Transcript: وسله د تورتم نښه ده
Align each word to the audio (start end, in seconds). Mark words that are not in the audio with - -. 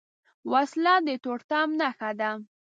وسله 0.51 0.93
د 1.07 1.09
تورتم 1.23 1.69
نښه 1.79 2.09
ده 2.19 2.29